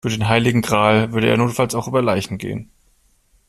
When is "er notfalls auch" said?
1.29-1.87